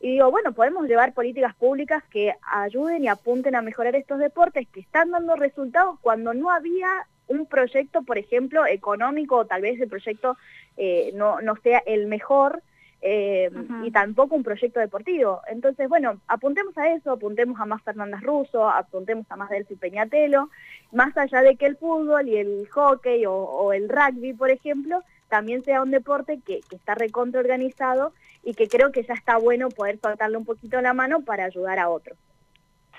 Y 0.00 0.12
digo, 0.12 0.30
bueno, 0.30 0.52
podemos 0.52 0.88
llevar 0.88 1.12
políticas 1.12 1.54
públicas 1.54 2.02
que 2.10 2.32
ayuden 2.50 3.04
y 3.04 3.08
apunten 3.08 3.56
a 3.56 3.62
mejorar 3.62 3.94
estos 3.94 4.20
deportes 4.20 4.66
que 4.68 4.80
están 4.80 5.10
dando 5.10 5.36
resultados 5.36 5.98
cuando 6.00 6.32
no 6.32 6.50
había 6.50 6.88
un 7.26 7.44
proyecto, 7.44 8.00
por 8.04 8.16
ejemplo, 8.16 8.64
económico, 8.64 9.36
o 9.36 9.44
tal 9.44 9.60
vez 9.60 9.78
el 9.78 9.88
proyecto 9.90 10.38
eh, 10.78 11.10
no, 11.14 11.42
no 11.42 11.56
sea 11.56 11.82
el 11.84 12.06
mejor, 12.06 12.62
eh, 13.00 13.50
y 13.84 13.90
tampoco 13.90 14.34
un 14.34 14.42
proyecto 14.42 14.80
deportivo. 14.80 15.40
Entonces, 15.46 15.88
bueno, 15.88 16.20
apuntemos 16.26 16.76
a 16.78 16.92
eso, 16.92 17.12
apuntemos 17.12 17.60
a 17.60 17.66
más 17.66 17.82
Fernández 17.82 18.20
Russo, 18.22 18.68
apuntemos 18.68 19.26
a 19.30 19.36
más 19.36 19.50
Delphi 19.50 19.76
Peñatelo, 19.76 20.50
más 20.92 21.16
allá 21.16 21.42
de 21.42 21.56
que 21.56 21.66
el 21.66 21.76
fútbol 21.76 22.28
y 22.28 22.36
el 22.36 22.68
hockey 22.70 23.24
o, 23.26 23.72
el 23.72 23.88
rugby, 23.88 24.32
por 24.32 24.50
ejemplo, 24.50 25.02
también 25.28 25.62
sea 25.62 25.82
un 25.82 25.90
deporte 25.90 26.40
que, 26.44 26.60
que 26.68 26.76
está 26.76 26.94
recontra 26.94 27.40
organizado 27.40 28.12
y 28.42 28.54
que 28.54 28.68
creo 28.68 28.92
que 28.92 29.02
ya 29.02 29.14
está 29.14 29.36
bueno 29.36 29.68
poder 29.68 29.98
soltarle 30.00 30.36
un 30.36 30.44
poquito 30.44 30.80
la 30.80 30.94
mano 30.94 31.20
para 31.20 31.44
ayudar 31.44 31.78
a 31.78 31.88
otros. 31.90 32.18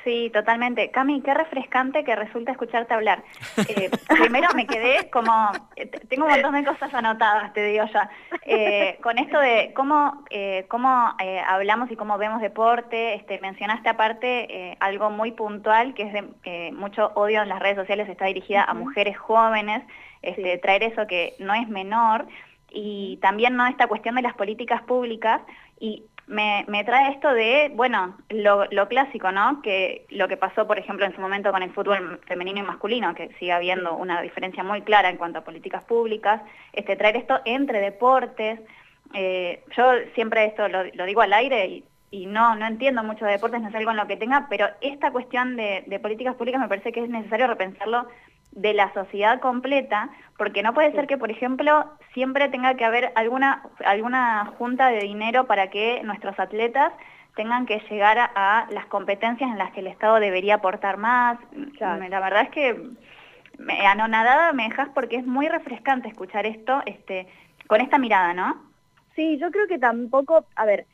Sí, 0.04 0.30
totalmente. 0.34 0.92
Cami, 0.92 1.22
qué 1.22 1.34
refrescante 1.34 2.06
que 2.06 2.16
resulta 2.16 2.54
escucharte 2.54 2.94
hablar. 2.94 3.24
Eh, 3.68 3.90
primero 4.08 4.48
me 4.56 4.66
quedé 4.66 5.10
como, 5.10 5.52
eh, 5.76 5.88
tengo 6.08 6.26
un 6.26 6.32
montón 6.32 6.54
de 6.54 6.64
cosas 6.64 6.94
anotadas, 6.94 7.52
te 7.54 7.64
digo 7.66 7.84
ya, 7.92 8.10
eh, 8.46 8.98
con 9.02 9.18
esto 9.18 9.40
de 9.40 9.74
cómo, 9.76 10.24
cómo 10.70 11.16
hablamos 11.48 11.92
y 11.92 11.96
cómo 11.98 12.18
vemos 12.18 12.42
deporte, 12.42 13.16
este, 13.16 13.40
mencionaste 13.42 13.90
aparte 13.90 14.78
algo 14.80 15.10
muy 15.10 15.32
puntual, 15.32 15.94
que 15.94 16.04
es 16.04 16.14
de 16.14 16.72
mucho 16.72 17.12
odio 17.16 17.42
en 17.42 17.50
las 17.50 17.60
redes 17.60 17.76
sociales, 17.76 18.08
está 18.08 18.26
dirigida 18.26 18.64
a 18.64 18.74
mujeres 18.74 19.18
jóvenes, 19.18 19.84
este, 20.22 20.58
traer 20.60 20.84
eso 20.84 21.08
que 21.08 21.36
no 21.40 21.54
es 21.54 21.68
menor, 21.68 22.26
y 22.72 23.18
también 23.22 23.56
no 23.56 23.68
esta 23.68 23.88
cuestión 23.88 24.16
de 24.16 24.22
las 24.22 24.34
políticas 24.36 24.82
públicas, 24.84 25.42
y 25.80 26.04
me, 26.30 26.84
trae 26.84 27.12
esto 27.12 27.34
de, 27.34 27.72
bueno, 27.74 28.16
lo, 28.30 28.88
clásico, 28.88 29.32
¿no? 29.32 29.62
Que 29.64 30.06
lo 30.10 30.28
que 30.28 30.38
pasó, 30.38 30.68
por 30.68 30.78
ejemplo, 30.78 31.06
en 31.06 31.16
su 31.16 31.22
momento 31.22 31.52
con 31.52 31.64
el 31.64 31.74
fútbol 31.74 32.20
femenino 32.28 32.60
y 32.60 32.64
masculino, 32.64 33.16
que 33.16 33.30
sigue 33.40 33.52
habiendo 33.52 33.96
una 33.96 34.22
diferencia 34.22 34.64
muy 34.64 34.84
clara 34.84 35.10
en 35.10 35.18
cuanto 35.18 35.40
a 35.40 35.44
políticas 35.44 35.84
públicas, 35.84 36.42
este, 36.72 36.96
traer 36.96 37.18
esto 37.18 37.40
entre 37.46 37.82
deportes. 37.82 38.60
Eh, 39.16 39.64
yo 39.76 39.92
siempre 40.14 40.46
esto 40.46 40.68
lo, 40.68 40.84
digo 40.84 41.22
al 41.22 41.34
aire 41.34 41.84
y, 42.12 42.26
no, 42.28 42.56
no 42.56 42.68
entiendo 42.68 43.04
mucho 43.04 43.26
de 43.26 43.32
deportes, 43.32 43.62
no 43.62 43.72
sé 43.72 43.78
algo 43.78 43.92
en 43.92 43.98
lo 43.98 44.08
que 44.08 44.18
tenga, 44.18 44.46
pero 44.50 44.68
esta 44.82 45.12
cuestión 45.12 45.56
de, 45.56 45.84
de 45.88 46.00
políticas 46.00 46.36
públicas 46.36 46.62
me 46.62 46.68
parece 46.68 46.92
que 46.92 47.04
es 47.04 47.10
necesario 47.10 47.48
repensarlo 47.48 48.08
de 48.52 48.74
la 48.74 48.94
sociedad 48.94 49.40
completa, 49.40 50.10
porque 50.38 50.64
no 50.64 50.74
puede 50.74 50.92
ser 50.92 51.08
que, 51.08 51.18
por 51.18 51.32
ejemplo, 51.32 51.86
siempre 52.14 52.50
tenga 52.50 52.76
que 52.76 52.86
haber 52.86 53.12
alguna, 53.16 53.64
alguna 53.86 54.54
junta 54.58 54.88
de 54.90 55.00
dinero 55.02 55.46
para 55.46 55.70
que 55.70 56.02
nuestros 56.04 56.40
atletas 56.40 56.92
tengan 57.36 57.66
que 57.66 57.82
llegar 57.90 58.18
a, 58.18 58.68
las 58.72 58.86
competencias 58.88 59.50
en 59.50 59.58
las 59.58 59.72
que 59.72 59.80
el 59.80 59.88
Estado 59.88 60.20
debería 60.20 60.56
aportar 60.56 60.98
más. 60.98 61.38
La 61.80 62.20
verdad 62.20 62.44
es 62.44 62.50
que 62.50 62.90
me, 63.58 63.86
anonadada 63.86 64.52
me 64.54 64.64
dejas 64.64 64.90
porque 64.94 65.18
es 65.18 65.26
muy 65.26 65.48
refrescante 65.48 66.08
escuchar 66.08 66.46
esto 66.46 66.82
este, 66.86 67.28
con 67.68 67.82
esta 67.82 67.98
mirada, 67.98 68.34
¿no? 68.34 68.62
Sí, 69.16 69.38
yo 69.38 69.52
creo 69.52 69.68
que 69.68 69.78
tampoco, 69.80 70.46
a 70.56 70.66
ver, 70.66 70.86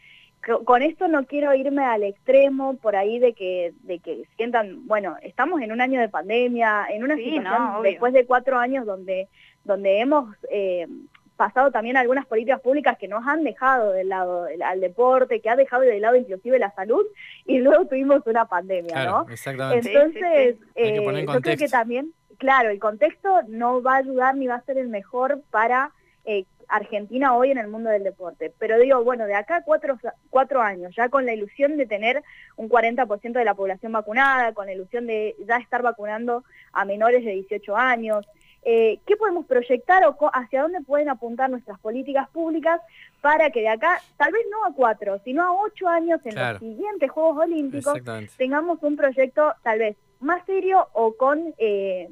con 0.64 0.84
esto 0.84 1.08
no 1.08 1.26
quiero 1.26 1.54
irme 1.56 1.84
al 1.84 2.04
extremo 2.04 2.78
por 2.78 2.96
ahí 2.96 3.20
de 3.20 3.34
que, 3.34 3.74
de 3.82 4.00
que 4.00 4.26
sientan, 4.38 4.86
bueno, 4.86 5.18
estamos 5.22 5.62
en 5.62 5.72
un 5.72 5.82
año 5.82 6.00
de 6.00 6.10
pandemia, 6.10 6.86
en 6.90 7.04
una 7.04 7.16
situación 7.16 7.84
después 7.84 8.14
de 8.14 8.26
cuatro 8.26 8.60
años 8.60 8.86
donde, 8.86 9.28
donde 9.64 10.00
hemos 10.00 10.36
eh, 10.52 10.88
pasado 11.36 11.72
también 11.72 11.98
algunas 11.98 12.26
políticas 12.26 12.62
públicas 12.62 12.98
que 12.98 13.08
nos 13.08 13.26
han 13.28 13.44
dejado 13.44 13.92
del 13.92 14.10
lado 14.10 14.48
al 14.64 14.82
deporte, 14.82 15.42
que 15.42 15.50
ha 15.50 15.56
dejado 15.56 15.84
de 15.84 16.00
lado 16.00 16.16
inclusive 16.16 16.60
la 16.60 16.72
salud, 16.72 17.04
y 17.46 17.58
luego 17.60 17.86
tuvimos 17.86 18.22
una 18.26 18.46
pandemia, 18.46 19.06
¿no? 19.06 19.26
Exactamente. 19.30 19.92
Entonces, 19.92 20.58
eh, 20.76 20.96
yo 20.96 21.42
creo 21.42 21.58
que 21.58 21.68
también, 21.68 22.14
claro, 22.38 22.70
el 22.70 22.80
contexto 22.80 23.42
no 23.48 23.82
va 23.82 23.96
a 23.96 23.98
ayudar 23.98 24.36
ni 24.36 24.48
va 24.48 24.56
a 24.56 24.62
ser 24.64 24.78
el 24.78 24.90
mejor 24.90 25.42
para 25.50 25.92
eh, 26.26 26.46
Argentina 26.68 27.36
hoy 27.36 27.52
en 27.52 27.58
el 27.58 27.68
mundo 27.68 27.90
del 27.90 28.04
deporte. 28.04 28.54
Pero 28.58 28.80
digo, 28.80 29.04
bueno, 29.04 29.26
de 29.26 29.36
acá 29.36 29.64
cuatro, 29.64 29.98
cuatro 30.30 30.62
años, 30.62 30.94
ya 30.96 31.10
con 31.10 31.26
la 31.26 31.34
ilusión 31.34 31.78
de 31.78 31.86
tener 31.86 32.24
un 32.56 32.70
40% 32.70 33.34
de 33.34 33.46
la 33.46 33.54
población 33.54 33.92
vacunada, 33.92 34.54
con 34.54 34.66
la 34.66 34.74
ilusión 34.74 35.08
de 35.08 35.36
ya 35.48 35.58
estar 35.58 35.82
vacunando 35.82 36.44
a 36.74 36.86
menores 36.86 37.24
de 37.24 37.32
18 37.32 37.76
años, 37.76 38.26
eh, 38.68 39.00
¿qué 39.06 39.16
podemos 39.16 39.46
proyectar 39.46 40.04
o 40.06 40.18
hacia 40.34 40.64
dónde 40.64 40.82
pueden 40.82 41.08
apuntar 41.08 41.52
nuestras 41.52 41.80
políticas 41.80 42.28
públicas 42.30 42.82
para 43.22 43.52
que 43.52 43.62
de 43.62 43.70
acá, 43.70 44.02
tal 44.18 44.32
vez 44.32 44.42
no 44.50 44.66
a 44.66 44.74
cuatro, 44.74 45.20
sino 45.24 45.44
a 45.44 45.54
ocho 45.54 45.88
años 45.88 46.20
en 46.26 46.36
los 46.36 46.60
siguientes 46.60 47.12
Juegos 47.12 47.46
Olímpicos, 47.46 48.00
tengamos 48.38 48.82
un 48.82 48.96
proyecto 48.96 49.54
tal 49.62 49.80
vez 49.80 49.98
más 50.20 50.44
serio 50.48 50.88
o 50.94 51.16
con 51.16 51.54
eh, 51.60 52.10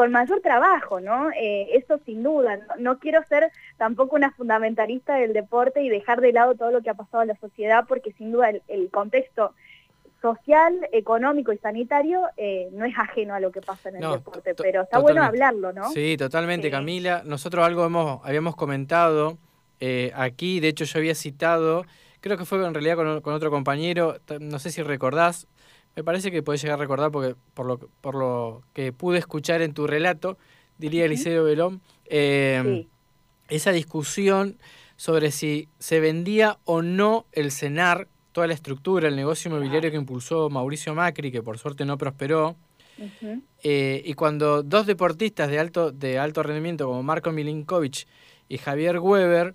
con 0.00 0.12
mayor 0.12 0.40
trabajo, 0.40 0.98
¿no? 0.98 1.30
Eh, 1.32 1.76
eso 1.76 2.00
sin 2.06 2.22
duda. 2.22 2.58
No, 2.78 2.98
quiero 2.98 3.22
ser 3.28 3.52
tampoco 3.76 4.16
una 4.16 4.30
fundamentalista 4.30 5.16
del 5.16 5.34
deporte 5.34 5.82
y 5.82 5.90
dejar 5.90 6.22
de 6.22 6.32
lado 6.32 6.54
todo 6.54 6.70
lo 6.70 6.80
que 6.80 6.88
ha 6.88 6.94
pasado 6.94 7.20
en 7.20 7.28
la 7.28 7.36
sociedad, 7.36 7.84
porque 7.86 8.10
sin 8.12 8.32
duda 8.32 8.50
el, 8.66 8.90
contexto 8.90 9.52
social, 10.22 10.88
económico 10.92 11.52
y 11.52 11.58
sanitario 11.58 12.22
eh, 12.38 12.70
no 12.72 12.86
es 12.86 12.96
ajeno 12.96 13.34
a 13.34 13.40
lo 13.40 13.52
que 13.52 13.60
pasa 13.60 13.90
en 13.90 13.96
el 13.96 14.10
deporte, 14.10 14.54
pero 14.54 14.84
está 14.84 15.00
bueno 15.00 15.22
hablarlo, 15.22 15.74
¿no? 15.74 15.90
Sí, 15.90 16.16
totalmente, 16.16 16.70
Camila. 16.70 17.20
Nosotros 17.26 17.66
algo 17.66 17.84
hemos, 17.84 18.24
habíamos 18.24 18.56
comentado 18.56 19.36
eh, 19.80 20.12
aquí, 20.14 20.60
de 20.60 20.68
hecho 20.68 20.86
yo 20.86 20.98
había 20.98 21.14
citado, 21.14 21.84
creo 22.22 22.38
que 22.38 22.46
fue 22.46 22.66
en 22.66 22.72
realidad 22.72 22.96
con, 22.96 23.20
con 23.20 23.34
otro 23.34 23.50
compañero, 23.50 24.16
no 24.40 24.58
sé 24.60 24.70
si 24.70 24.82
recordás, 24.82 25.46
me 25.96 26.04
parece 26.04 26.30
que 26.30 26.42
puedes 26.42 26.62
llegar 26.62 26.78
a 26.78 26.82
recordar, 26.82 27.10
porque 27.10 27.34
por 27.54 27.66
lo, 27.66 27.78
por 27.78 28.14
lo 28.14 28.62
que 28.72 28.92
pude 28.92 29.18
escuchar 29.18 29.62
en 29.62 29.74
tu 29.74 29.86
relato, 29.86 30.38
diría 30.78 31.04
Eliseo 31.04 31.44
Belón, 31.44 31.80
em, 32.06 32.86
esa 33.48 33.72
discusión 33.72 34.58
sobre 34.96 35.30
si 35.30 35.68
se 35.78 36.00
vendía 36.00 36.58
o 36.64 36.82
no 36.82 37.26
el 37.32 37.50
CENAR, 37.50 38.08
toda 38.32 38.46
la 38.46 38.54
estructura, 38.54 39.08
el 39.08 39.16
negocio 39.16 39.50
inmobiliario 39.50 39.90
que 39.90 39.96
impulsó 39.96 40.48
Mauricio 40.50 40.94
Macri, 40.94 41.32
que 41.32 41.42
por 41.42 41.58
suerte 41.58 41.84
no 41.84 41.98
prosperó. 41.98 42.56
Eh, 43.62 44.02
y 44.04 44.12
cuando 44.12 44.62
dos 44.62 44.86
deportistas 44.86 45.48
de 45.48 45.58
alto, 45.58 45.90
de 45.90 46.18
alto 46.18 46.42
rendimiento 46.42 46.86
como 46.86 47.02
Marco 47.02 47.32
Milinkovic 47.32 48.06
y 48.48 48.58
Javier 48.58 48.98
Weber 48.98 49.54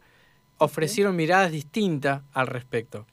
ofrecieron 0.58 1.16
miradas 1.16 1.52
distintas 1.52 2.24
al 2.34 2.48
respecto. 2.48 3.06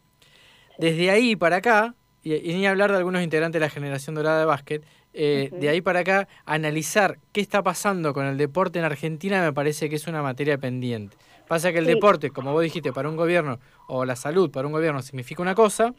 Desde 0.78 1.10
ahí 1.10 1.36
para 1.36 1.56
acá, 1.56 1.94
y, 2.22 2.54
ni 2.54 2.66
hablar 2.66 2.90
de 2.90 2.98
algunos 2.98 3.22
integrantes 3.22 3.60
de 3.60 3.66
la 3.66 3.70
generación 3.70 4.14
dorada 4.14 4.40
de 4.40 4.44
básquet, 4.44 4.84
eh, 5.14 5.50
de 5.52 5.68
ahí 5.68 5.80
para 5.80 6.00
acá, 6.00 6.28
analizar 6.46 7.18
qué 7.32 7.40
está 7.40 7.62
pasando 7.62 8.14
con 8.14 8.26
el 8.26 8.38
deporte 8.38 8.78
en 8.78 8.84
Argentina 8.84 9.42
me 9.42 9.52
parece 9.52 9.88
que 9.90 9.96
es 9.96 10.06
una 10.06 10.22
materia 10.22 10.58
pendiente. 10.58 11.16
Pasa 11.48 11.72
que 11.72 11.78
el 11.78 11.86
deporte, 11.86 12.30
como 12.30 12.52
vos 12.52 12.62
dijiste, 12.62 12.92
para 12.92 13.08
un 13.08 13.16
gobierno, 13.16 13.58
o 13.88 14.04
la 14.04 14.16
salud 14.16 14.50
para 14.50 14.66
un 14.66 14.72
gobierno 14.72 15.02
significa 15.02 15.42
una 15.42 15.54
cosa, 15.54 15.92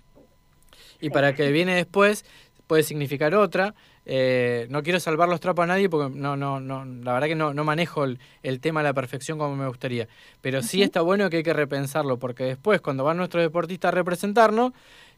y 0.99 1.09
para 1.09 1.35
que 1.35 1.51
viene 1.51 1.75
después 1.75 2.25
puede 2.65 2.83
significar 2.83 3.35
otra. 3.35 3.75
Eh, 4.05 4.67
no 4.69 4.83
quiero 4.83 4.99
salvar 4.99 5.29
los 5.29 5.39
trapos 5.39 5.63
a 5.63 5.67
nadie 5.67 5.89
porque 5.89 6.17
no, 6.17 6.35
no, 6.35 6.59
no, 6.59 6.85
la 6.85 7.13
verdad 7.13 7.27
que 7.27 7.35
no, 7.35 7.53
no 7.53 7.63
manejo 7.63 8.03
el, 8.05 8.59
tema 8.59 8.79
a 8.79 8.83
la 8.83 8.93
perfección 8.93 9.37
como 9.37 9.55
me 9.55 9.67
gustaría. 9.67 10.07
Pero 10.41 10.61
sí 10.61 10.81
está 10.81 11.01
bueno 11.01 11.29
que 11.29 11.37
hay 11.37 11.43
que 11.43 11.53
repensarlo, 11.53 12.17
porque 12.17 12.45
después, 12.45 12.81
cuando 12.81 13.03
van 13.03 13.17
nuestros 13.17 13.43
deportistas 13.43 13.89
a 13.89 13.91
representarnos, 13.91 14.71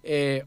eh, 0.04 0.44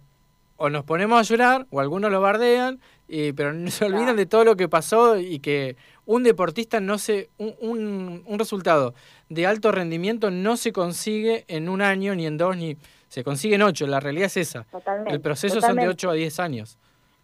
o 0.59 0.69
nos 0.69 0.85
ponemos 0.85 1.19
a 1.19 1.23
llorar, 1.23 1.67
o 1.71 1.81
algunos 1.81 2.11
lo 2.11 2.21
bardean, 2.21 2.81
y, 3.07 3.33
pero 3.33 3.55
no 3.55 3.71
se 3.71 3.87
olvidan 3.87 4.17
de 4.17 4.27
todo 4.27 4.45
lo 4.45 4.57
que 4.57 4.69
pasó 4.69 5.17
y 5.17 5.39
que 5.39 5.77
un 6.05 6.25
deportista 6.25 6.81
no 6.81 6.99
se. 6.99 7.31
Un, 7.39 8.23
un, 8.27 8.39
resultado 8.39 8.93
de 9.29 9.47
alto 9.47 9.73
rendimiento 9.73 10.31
no 10.31 10.57
se 10.57 10.73
consigue 10.73 11.45
en 11.49 11.69
un 11.69 11.81
año, 11.81 12.15
ni 12.15 12.27
en 12.27 12.37
dos, 12.37 12.57
ni. 12.57 12.77
Se 13.09 13.25
consigue 13.25 13.55
en 13.55 13.63
ocho, 13.63 13.87
la 13.87 14.01
realidad 14.01 14.27
es 14.27 14.37
esa. 14.37 14.67
El 15.07 15.23
proceso 15.23 15.63
son 15.63 15.77
de 15.77 15.89
ocho 15.89 16.11
a 16.11 16.13
diez 16.13 16.39
años 16.39 16.79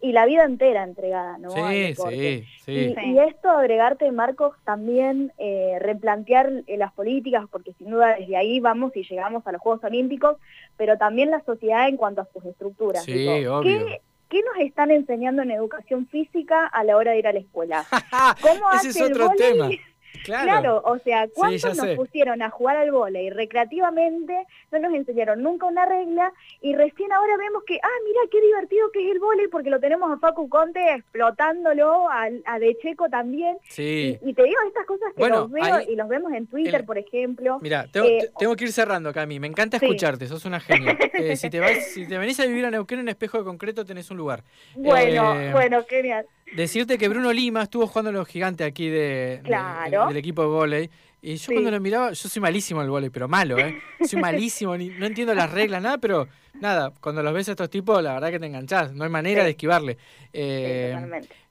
y 0.05 0.11
la 0.11 0.27
vida 0.27 0.43
entera 0.43 0.83
entregada, 0.83 1.39
¿no? 1.39 1.49
Sí, 1.49 1.95
sí, 1.95 2.45
sí. 2.63 2.95
Y, 3.05 3.19
esto, 3.19 3.49
agregarte, 3.49 4.11
Marcos, 4.11 4.53
también 4.63 5.33
eh, 5.39 5.77
replantear 5.79 6.63
eh, 6.67 6.77
las 6.77 6.93
políticas, 6.93 7.45
porque 7.51 7.73
sin 7.73 7.89
duda 7.89 8.15
desde 8.19 8.37
ahí 8.37 8.59
vamos 8.59 8.95
y 8.95 9.03
llegamos 9.03 9.47
a 9.47 9.51
los 9.51 9.61
Juegos 9.61 9.83
Olímpicos, 9.83 10.37
pero 10.77 10.99
también 10.99 11.31
la 11.31 11.43
sociedad 11.43 11.89
en 11.89 11.97
cuanto 11.97 12.21
a 12.21 12.27
sus 12.31 12.45
estructuras. 12.45 13.03
Sí, 13.03 13.27
obvio. 13.47 13.61
¿Qué, 13.61 14.01
¿Qué 14.29 14.43
nos 14.43 14.63
están 14.63 14.91
enseñando 14.91 15.41
en 15.41 15.49
educación 15.49 16.05
física 16.05 16.67
a 16.67 16.83
la 16.83 16.97
hora 16.97 17.13
de 17.13 17.19
ir 17.19 17.27
a 17.27 17.33
la 17.33 17.39
escuela? 17.39 17.83
¿Cómo 18.41 18.71
Ese 18.73 18.89
es 18.89 19.01
otro 19.01 19.31
tema. 19.31 19.69
Claro. 20.23 20.81
o 20.85 20.97
sea, 20.99 21.27
¿cuántos 21.33 21.77
nos 21.77 21.95
pusieron 21.95 22.41
a 22.41 22.49
jugar 22.49 22.77
al 22.77 22.91
vóley 22.91 23.29
recreativamente? 23.29 24.45
No 24.71 24.79
nos 24.79 24.93
enseñaron 24.93 25.41
nunca 25.41 25.67
una 25.67 25.85
regla 25.85 26.31
y 26.61 26.75
recién 26.75 27.11
ahora 27.11 27.37
vemos 27.37 27.63
que, 27.65 27.77
ah, 27.81 27.97
mira 28.05 28.19
qué 28.31 28.41
divertido 28.41 28.91
que 28.91 29.05
es 29.05 29.11
el 29.11 29.19
vóley 29.19 29.47
porque 29.47 29.69
lo 29.69 29.79
tenemos 29.79 30.11
a 30.11 30.17
Facu 30.17 30.49
Conte 30.49 30.79
explotándolo, 30.93 32.09
a, 32.09 32.27
a 32.45 32.59
De 32.59 32.77
Checo 32.81 33.09
también. 33.09 33.57
Sí. 33.69 34.17
Y, 34.21 34.33
te 34.33 34.43
digo 34.43 34.57
estas 34.67 34.85
cosas 34.85 35.13
que 35.15 35.27
los 35.27 35.51
veo 35.51 35.81
y 35.87 35.95
los 35.95 36.07
vemos 36.07 36.33
en 36.33 36.47
Twitter, 36.47 36.85
por 36.85 36.97
ejemplo. 36.97 37.59
Mira, 37.61 37.85
eh, 37.93 38.29
tengo, 38.37 38.55
que 38.55 38.65
ir 38.65 38.71
cerrando, 38.71 39.13
Cami. 39.13 39.39
Me 39.39 39.47
encanta 39.47 39.77
escucharte, 39.77 40.27
sos 40.27 40.45
una 40.45 40.59
genia. 40.59 40.97
Eh, 41.15 41.37
si, 41.37 41.49
te 41.49 41.61
vas, 41.61 41.71
si 41.93 42.05
te 42.05 42.17
venís 42.17 42.39
a 42.41 42.45
vivir 42.45 42.65
a 42.65 42.71
Neuquén 42.71 42.99
en 42.99 43.07
espejo 43.07 43.37
de 43.37 43.45
concreto 43.45 43.85
tenés 43.85 44.11
un 44.11 44.17
lugar. 44.17 44.43
Bueno, 44.75 45.39
eh, 45.39 45.51
bueno, 45.53 45.83
genial. 45.87 46.25
Decirte 46.55 46.97
que 46.97 47.09
Bruno 47.09 47.33
Lima 47.33 47.63
estuvo 47.63 47.87
jugando 47.87 48.09
en 48.11 48.17
los 48.17 48.27
gigantes 48.27 48.65
aquí 48.67 48.87
de, 48.87 49.41
Claro. 49.43 50.07
del 50.07 50.17
equipo 50.17 50.43
de 50.43 50.47
vóley. 50.47 50.89
Y 51.21 51.37
yo 51.37 51.47
Sí. 51.47 51.53
cuando 51.53 51.71
lo 51.71 51.79
miraba, 51.79 52.11
yo 52.11 52.29
soy 52.29 52.39
malísimo 52.41 52.81
en 52.81 52.85
el 52.85 52.91
vóley, 52.91 53.09
pero 53.09 53.27
malo, 53.27 53.57
¿eh? 53.57 53.81
Soy 54.07 54.21
malísimo, 54.21 54.77
ni- 54.77 54.89
no 54.89 55.07
entiendo 55.07 55.33
las 55.33 55.51
reglas, 55.51 55.81
nada, 55.81 55.97
pero 55.97 56.27
nada, 56.61 56.93
cuando 57.01 57.23
los 57.23 57.33
ves 57.33 57.49
a 57.49 57.51
estos 57.51 57.69
tipos, 57.71 58.01
la 58.03 58.13
verdad 58.13 58.29
que 58.29 58.39
te 58.39 58.45
enganchás, 58.45 58.93
no 58.93 59.03
hay 59.05 59.09
manera 59.09 59.41
Sí. 59.41 59.45
de 59.45 59.49
esquivarle. 59.51 59.97
Eh, 60.33 60.95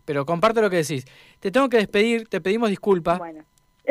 pero 0.05 0.25
comparto 0.25 0.61
lo 0.63 0.71
que 0.71 0.77
decís. 0.77 1.05
Te 1.41 1.51
tengo 1.51 1.69
que 1.69 1.79
despedir, 1.79 2.29
te 2.29 2.41
pedimos 2.41 2.71
disculpas. 2.71 3.19
Bueno. 3.19 3.45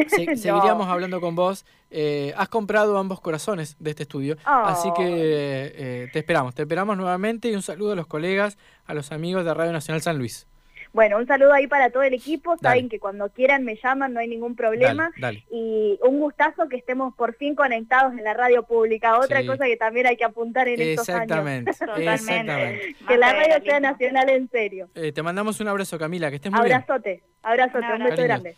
Se- 0.07 0.25
No. 0.25 0.35
Seguiríamos 0.37 0.87
hablando 0.87 1.19
con 1.19 1.35
vos. 1.35 1.65
Eh, 1.91 2.33
has 2.37 2.47
comprado 2.49 2.97
ambos 2.97 3.19
corazones 3.19 3.75
de 3.77 3.89
este 3.91 4.03
estudio, 4.03 4.37
así 4.45 4.89
que 4.95 5.03
eh, 5.05 6.07
te 6.13 6.19
esperamos, 6.19 6.55
te 6.55 6.61
esperamos 6.63 6.95
nuevamente 6.97 7.49
y 7.49 7.55
un 7.55 7.61
saludo 7.61 7.91
a 7.91 7.95
los 7.95 8.07
colegas, 8.07 8.57
a 8.85 8.93
los 8.95 9.11
amigos 9.11 9.43
de 9.45 9.53
Radio 9.53 9.71
Nacional 9.73 10.01
San 10.01 10.17
Luis. 10.17 10.47
Bueno, 10.93 11.17
un 11.17 11.25
saludo 11.27 11.51
ahí 11.53 11.65
para 11.67 11.89
todo 11.89 12.03
el 12.03 12.13
equipo. 12.13 12.55
Dale. 12.61 12.75
Saben 12.77 12.87
que 12.89 12.99
cuando 12.99 13.29
quieran 13.31 13.63
me 13.63 13.75
llaman, 13.75 14.13
no 14.13 14.19
hay 14.19 14.27
ningún 14.27 14.55
problema. 14.55 15.11
Dale, 15.17 15.41
dale. 15.41 15.45
Y 15.51 15.99
un 16.03 16.19
gustazo 16.19 16.69
que 16.69 16.75
estemos 16.77 17.15
por 17.15 17.35
fin 17.35 17.55
conectados 17.55 18.13
en 18.13 18.23
la 18.23 18.33
radio 18.35 18.61
pública. 18.63 19.17
Otra 19.17 19.41
Sí. 19.41 19.47
cosa 19.47 19.65
que 19.65 19.75
también 19.75 20.05
hay 20.05 20.15
que 20.17 20.23
apuntar 20.23 20.67
en 20.67 20.79
estos 20.79 21.09
años. 21.09 21.23
Exactamente, 21.23 21.71
Totalmente. 21.79 22.13
exactamente. 22.13 22.95
Que 23.07 23.17
la 23.17 23.33
radio 23.33 23.63
sea 23.65 23.79
nacional 23.79 24.29
en 24.29 24.49
serio. 24.49 24.87
Eh, 24.93 25.11
te 25.11 25.23
mandamos 25.23 25.59
un 25.59 25.67
abrazo, 25.67 25.97
Camila, 25.97 26.29
que 26.29 26.35
estés 26.35 26.51
muy 26.51 26.61
bien. 26.63 26.73
Abrazote, 26.75 27.23
abrazote, 27.41 27.85
Un 27.91 28.03
beso 28.03 28.23
grande. 28.23 28.55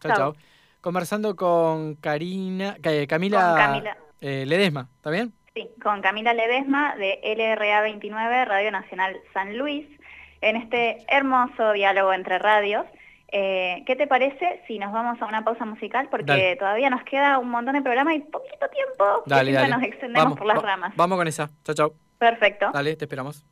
Chao, 0.00 0.16
Chao. 0.16 0.36
Conversando 0.80 1.36
con 1.36 1.94
Karina, 1.96 2.76
eh, 2.82 3.06
Camila, 3.08 3.40
Con 3.48 3.56
Camila. 3.56 3.96
eh, 4.20 4.44
Ledesma, 4.46 4.88
¿está 4.96 5.10
bien? 5.10 5.32
Sí, 5.54 5.68
con 5.82 6.02
Camila 6.02 6.34
Ledesma 6.34 6.96
de 6.96 7.18
LRA 7.22 7.80
29, 7.82 8.44
Radio 8.44 8.70
Nacional 8.70 9.16
San 9.32 9.56
Luis, 9.56 9.86
en 10.48 10.56
este 10.56 10.98
hermoso 11.08 11.72
diálogo 11.72 12.12
entre 12.12 12.38
radios. 12.38 12.84
Eh, 13.32 13.82
¿Qué 13.86 13.96
te 13.96 14.06
parece 14.06 14.62
si 14.68 14.78
nos 14.78 14.92
vamos 14.92 15.20
a 15.20 15.26
una 15.26 15.42
pausa 15.44 15.64
musical? 15.64 16.08
Porque 16.10 16.24
Dale. 16.26 16.56
todavía 16.56 16.90
nos 16.90 17.02
queda 17.02 17.38
un 17.38 17.50
montón 17.50 17.74
de 17.74 17.82
programa 17.82 18.14
y 18.14 18.20
poquito 18.20 18.68
tiempo. 18.68 19.22
Dale, 19.26 19.52
dale. 19.52 19.68
nos 19.68 19.82
extendemos 19.82 20.24
Vamos, 20.24 20.38
por 20.38 20.46
las 20.46 20.58
va- 20.58 20.62
ramas. 20.62 20.92
Vamos 20.96 21.18
con 21.18 21.26
esa. 21.28 21.50
Chao, 21.64 21.74
chao. 21.74 21.92
Perfecto. 22.18 22.70
Dale, 22.72 22.96
te 22.96 23.04
esperamos. 23.04 23.44